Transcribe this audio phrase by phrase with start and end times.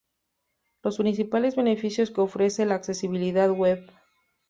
[0.81, 3.87] Los principales beneficios que ofrece la accesibilidad web.